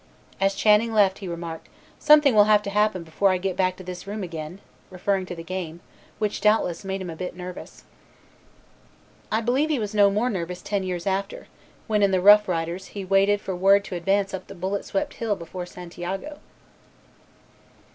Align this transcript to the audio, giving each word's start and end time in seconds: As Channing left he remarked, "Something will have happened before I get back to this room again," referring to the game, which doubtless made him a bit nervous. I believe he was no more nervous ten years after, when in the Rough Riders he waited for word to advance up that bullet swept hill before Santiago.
As 0.39 0.55
Channing 0.55 0.91
left 0.95 1.19
he 1.19 1.27
remarked, 1.27 1.69
"Something 1.99 2.33
will 2.33 2.45
have 2.45 2.65
happened 2.65 3.05
before 3.05 3.29
I 3.29 3.37
get 3.37 3.55
back 3.55 3.75
to 3.75 3.83
this 3.83 4.07
room 4.07 4.23
again," 4.23 4.57
referring 4.89 5.27
to 5.27 5.35
the 5.35 5.43
game, 5.43 5.79
which 6.17 6.41
doubtless 6.41 6.83
made 6.83 7.01
him 7.01 7.09
a 7.11 7.15
bit 7.15 7.35
nervous. 7.35 7.83
I 9.31 9.41
believe 9.41 9.69
he 9.69 9.77
was 9.77 9.93
no 9.93 10.09
more 10.09 10.31
nervous 10.31 10.63
ten 10.63 10.81
years 10.81 11.05
after, 11.05 11.45
when 11.85 12.01
in 12.01 12.09
the 12.09 12.19
Rough 12.19 12.47
Riders 12.47 12.87
he 12.97 13.05
waited 13.05 13.41
for 13.41 13.55
word 13.55 13.85
to 13.85 13.95
advance 13.95 14.33
up 14.33 14.47
that 14.47 14.59
bullet 14.59 14.85
swept 14.85 15.13
hill 15.13 15.35
before 15.35 15.67
Santiago. 15.67 16.39